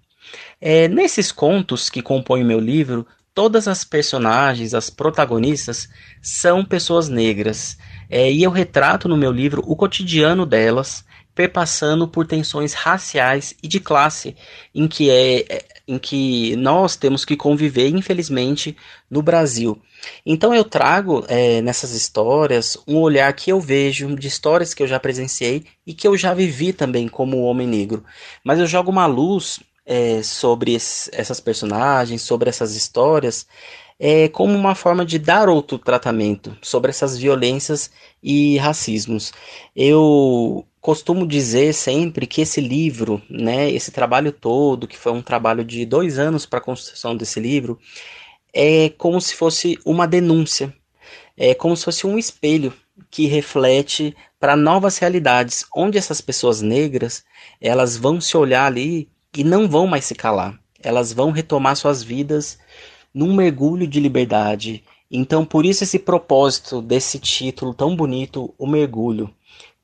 É, 0.59 0.89
nesses 0.89 1.31
contos 1.31 1.91
que 1.91 2.01
compõem 2.01 2.43
o 2.43 2.47
meu 2.47 2.59
livro, 2.59 3.07
todas 3.35 3.69
as 3.69 3.85
personagens, 3.85 4.73
as 4.73 4.89
protagonistas, 4.89 5.87
são 6.23 6.65
pessoas 6.65 7.11
negras. 7.11 7.77
É, 8.09 8.33
e 8.33 8.43
eu 8.43 8.51
retrato 8.51 9.09
no 9.09 9.19
meu 9.19 9.31
livro 9.31 9.63
o 9.67 9.77
cotidiano 9.77 10.47
delas, 10.47 11.05
perpassando 11.35 12.09
por 12.09 12.27
tensões 12.27 12.73
raciais 12.73 13.55
e 13.63 13.69
de 13.69 13.81
classe, 13.81 14.35
em 14.75 14.89
que, 14.89 15.11
é, 15.11 15.41
é 15.41 15.65
em 15.87 15.99
que 15.99 16.57
nós 16.57 16.97
temos 16.97 17.25
que 17.25 17.37
conviver, 17.37 17.89
infelizmente, 17.89 18.77
no 19.11 19.23
Brasil. 19.23 19.81
Então 20.25 20.55
eu 20.55 20.65
trago 20.65 21.25
é, 21.29 21.61
nessas 21.63 21.93
histórias 21.93 22.77
um 22.87 22.99
olhar 22.99 23.33
que 23.33 23.51
eu 23.51 23.61
vejo 23.61 24.15
de 24.17 24.29
histórias 24.29 24.75
que 24.75 24.83
eu 24.83 24.87
já 24.87 24.99
presenciei 24.99 25.65
e 25.87 25.95
que 25.95 26.07
eu 26.07 26.17
já 26.17 26.35
vivi 26.35 26.73
também 26.73 27.09
como 27.09 27.43
homem 27.43 27.67
negro. 27.67 28.05
Mas 28.45 28.59
eu 28.59 28.67
jogo 28.67 28.91
uma 28.91 29.07
luz 29.07 29.61
é, 29.87 30.23
sobre 30.23 30.75
esse, 30.75 31.11
essas 31.13 31.41
personagens, 31.41 32.23
sobre 32.23 32.49
essas 32.49 32.75
histórias, 32.75 33.47
é, 33.99 34.29
como 34.29 34.55
uma 34.55 34.75
forma 34.75 35.05
de 35.05 35.19
dar 35.19 35.49
outro 35.49 35.79
tratamento 35.79 36.57
sobre 36.61 36.91
essas 36.91 37.17
violências 37.17 37.91
e 38.23 38.57
racismos. 38.59 39.33
Eu 39.75 40.67
costumo 40.83 41.25
dizer 41.25 41.73
sempre 41.73 42.27
que 42.27 42.41
esse 42.41 42.61
livro, 42.61 43.23
né, 43.31 43.71
esse 43.71 43.93
trabalho 43.93 44.33
todo, 44.33 44.89
que 44.89 44.99
foi 44.99 45.13
um 45.13 45.23
trabalho 45.23 45.65
de 45.65 45.87
dois 45.87 46.19
anos 46.19 46.45
para 46.45 46.59
a 46.59 46.63
construção 46.63 47.17
desse 47.17 47.39
livro, 47.39 47.79
é 48.53 48.91
como 48.99 49.21
se 49.21 49.37
fosse 49.37 49.79
uma 49.87 50.09
denúncia, 50.09 50.75
é 51.37 51.55
como 51.55 51.77
se 51.77 51.85
fosse 51.85 52.05
um 52.05 52.19
espelho 52.19 52.75
que 53.11 53.27
reflete 53.27 54.15
para 54.41 54.57
novas 54.57 54.99
realidades, 54.99 55.65
onde 55.75 55.97
essas 55.97 56.21
pessoas 56.21 56.61
negras 56.61 57.25
elas 57.61 57.97
vão 57.97 58.21
se 58.21 58.37
olhar 58.37 58.67
ali 58.67 59.09
e 59.37 59.45
não 59.45 59.69
vão 59.69 59.87
mais 59.87 60.05
se 60.05 60.17
calar, 60.17 60.59
elas 60.83 61.13
vão 61.13 61.31
retomar 61.31 61.77
suas 61.77 62.03
vidas 62.03 62.59
num 63.15 63.33
mergulho 63.35 63.87
de 63.87 64.01
liberdade. 64.01 64.83
Então, 65.13 65.45
por 65.45 65.67
isso 65.67 65.85
esse 65.85 65.99
propósito 65.99 66.81
desse 66.81 67.19
título 67.19 67.75
tão 67.75 67.95
bonito, 67.95 68.55
O 68.57 68.67
Mergulho, 68.67 69.31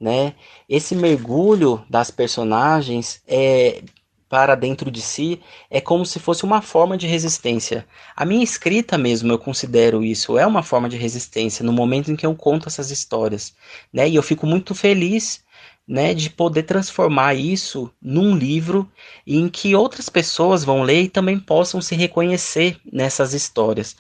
né? 0.01 0.35
Esse 0.67 0.97
mergulho 0.97 1.85
das 1.91 2.11
personagens 2.11 3.21
é 3.29 3.83
para 4.29 4.55
dentro 4.55 4.91
de 4.91 5.01
si 5.01 5.41
é 5.71 5.81
como 5.81 6.05
se 6.05 6.19
fosse 6.19 6.45
uma 6.45 6.61
forma 6.61 6.97
de 6.97 7.07
resistência. 7.07 7.87
A 8.15 8.25
minha 8.25 8.45
escrita 8.45 8.99
mesmo, 8.99 9.33
eu 9.33 9.39
considero 9.39 10.05
isso, 10.05 10.39
é 10.39 10.47
uma 10.47 10.63
forma 10.63 10.89
de 10.89 10.97
resistência 10.97 11.65
no 11.65 11.73
momento 11.73 12.11
em 12.11 12.17
que 12.17 12.27
eu 12.27 12.35
conto 12.35 12.69
essas 12.69 12.91
histórias, 12.91 13.55
né? 13.93 14.09
E 14.09 14.15
eu 14.15 14.23
fico 14.23 14.47
muito 14.47 14.75
feliz 14.75 15.43
né, 15.87 16.13
de 16.13 16.29
poder 16.29 16.65
transformar 16.65 17.35
isso 17.35 17.91
num 18.01 18.37
livro 18.37 18.91
em 19.27 19.49
que 19.49 19.75
outras 19.75 20.11
pessoas 20.11 20.63
vão 20.63 20.83
ler 20.83 21.05
e 21.05 21.09
também 21.09 21.41
possam 21.41 21.81
se 21.81 21.95
reconhecer 21.95 22.79
nessas 22.93 23.33
histórias. 23.33 23.97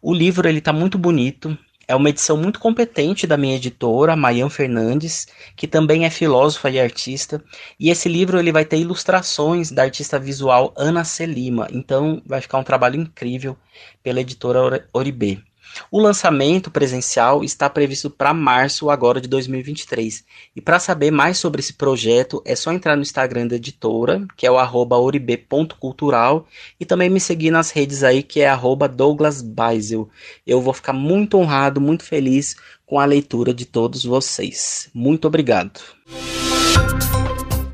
O 0.00 0.14
livro 0.14 0.48
ele 0.48 0.58
está 0.58 0.72
muito 0.72 0.96
bonito, 0.96 1.58
é 1.88 1.96
uma 1.96 2.10
edição 2.10 2.36
muito 2.36 2.60
competente 2.60 3.26
da 3.26 3.36
minha 3.36 3.56
editora, 3.56 4.14
Mayan 4.14 4.48
Fernandes, 4.48 5.26
que 5.56 5.66
também 5.66 6.04
é 6.04 6.10
filósofa 6.10 6.70
e 6.70 6.78
artista, 6.78 7.42
e 7.80 7.90
esse 7.90 8.08
livro 8.08 8.38
ele 8.38 8.52
vai 8.52 8.64
ter 8.64 8.78
ilustrações 8.78 9.70
da 9.72 9.82
artista 9.82 10.18
visual 10.18 10.72
Ana 10.76 11.02
Celima, 11.02 11.66
então 11.72 12.22
vai 12.26 12.40
ficar 12.40 12.58
um 12.58 12.64
trabalho 12.64 13.00
incrível 13.00 13.56
pela 14.02 14.20
editora 14.20 14.86
Oribe. 14.92 15.42
O 15.90 16.00
lançamento 16.00 16.70
presencial 16.70 17.42
está 17.44 17.68
previsto 17.68 18.10
para 18.10 18.34
março 18.34 18.90
agora 18.90 19.20
de 19.20 19.28
2023. 19.28 20.24
E 20.54 20.60
para 20.60 20.78
saber 20.78 21.10
mais 21.10 21.38
sobre 21.38 21.60
esse 21.60 21.72
projeto, 21.72 22.42
é 22.44 22.54
só 22.54 22.72
entrar 22.72 22.96
no 22.96 23.02
Instagram 23.02 23.46
da 23.46 23.56
editora, 23.56 24.26
que 24.36 24.46
é 24.46 24.50
o 24.50 24.56
@oribe.cultural, 24.56 26.46
e 26.78 26.84
também 26.84 27.10
me 27.10 27.20
seguir 27.20 27.50
nas 27.50 27.70
redes 27.70 28.02
aí, 28.02 28.22
que 28.22 28.40
é 28.40 28.50
@douglasbaisel. 28.88 30.08
Eu 30.46 30.60
vou 30.60 30.72
ficar 30.72 30.92
muito 30.92 31.38
honrado, 31.38 31.80
muito 31.80 32.04
feliz 32.04 32.56
com 32.86 32.98
a 32.98 33.04
leitura 33.04 33.52
de 33.52 33.64
todos 33.64 34.04
vocês. 34.04 34.88
Muito 34.94 35.26
obrigado. 35.26 35.80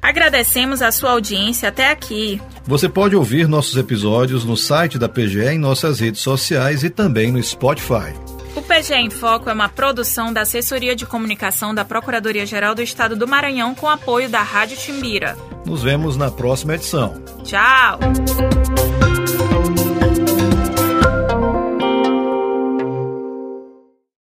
Agradecemos 0.02 0.82
a 0.82 0.92
sua 0.92 1.10
audiência 1.10 1.68
até 1.68 1.90
aqui. 1.90 2.40
Você 2.66 2.88
pode 2.88 3.14
ouvir 3.14 3.46
nossos 3.46 3.76
episódios 3.76 4.42
no 4.42 4.56
site 4.56 4.98
da 4.98 5.06
PGE 5.08 5.48
em 5.48 5.58
nossas 5.58 6.00
redes 6.00 6.22
sociais 6.22 6.82
e 6.82 6.88
também 6.88 7.30
no 7.30 7.42
Spotify. 7.42 8.14
O 8.56 8.62
PGE 8.62 8.94
em 8.94 9.10
Foco 9.10 9.50
é 9.50 9.52
uma 9.52 9.68
produção 9.68 10.32
da 10.32 10.42
Assessoria 10.42 10.96
de 10.96 11.04
Comunicação 11.04 11.74
da 11.74 11.84
Procuradoria-Geral 11.84 12.74
do 12.74 12.80
Estado 12.80 13.16
do 13.16 13.28
Maranhão 13.28 13.74
com 13.74 13.86
apoio 13.86 14.30
da 14.30 14.42
Rádio 14.42 14.78
Timbira. 14.78 15.36
Nos 15.66 15.82
vemos 15.82 16.16
na 16.16 16.30
próxima 16.30 16.74
edição. 16.74 17.22
Tchau! 17.42 17.98